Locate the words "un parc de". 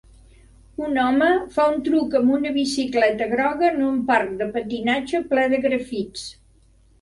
3.89-4.49